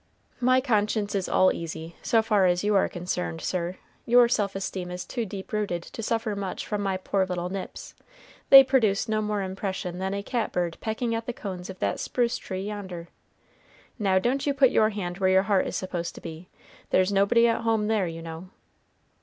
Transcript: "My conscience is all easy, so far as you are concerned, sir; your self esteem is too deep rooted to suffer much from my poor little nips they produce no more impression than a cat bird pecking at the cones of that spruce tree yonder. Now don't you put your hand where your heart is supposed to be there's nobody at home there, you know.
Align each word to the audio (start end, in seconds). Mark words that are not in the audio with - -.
"My 0.39 0.61
conscience 0.61 1.13
is 1.13 1.29
all 1.29 1.53
easy, 1.53 1.95
so 2.01 2.23
far 2.23 2.47
as 2.47 2.63
you 2.63 2.73
are 2.73 2.89
concerned, 2.89 3.39
sir; 3.39 3.75
your 4.03 4.27
self 4.27 4.55
esteem 4.55 4.89
is 4.89 5.05
too 5.05 5.27
deep 5.27 5.53
rooted 5.53 5.83
to 5.83 6.01
suffer 6.01 6.35
much 6.35 6.65
from 6.65 6.81
my 6.81 6.97
poor 6.97 7.23
little 7.23 7.49
nips 7.49 7.93
they 8.49 8.63
produce 8.63 9.07
no 9.07 9.21
more 9.21 9.43
impression 9.43 9.99
than 9.99 10.15
a 10.15 10.23
cat 10.23 10.51
bird 10.53 10.77
pecking 10.81 11.13
at 11.13 11.27
the 11.27 11.33
cones 11.33 11.69
of 11.69 11.77
that 11.77 11.99
spruce 11.99 12.39
tree 12.39 12.63
yonder. 12.63 13.09
Now 13.99 14.17
don't 14.17 14.47
you 14.47 14.55
put 14.55 14.71
your 14.71 14.89
hand 14.89 15.19
where 15.19 15.29
your 15.29 15.43
heart 15.43 15.67
is 15.67 15.75
supposed 15.75 16.15
to 16.15 16.21
be 16.21 16.49
there's 16.89 17.11
nobody 17.13 17.47
at 17.47 17.61
home 17.61 17.85
there, 17.85 18.07
you 18.07 18.23
know. 18.23 18.49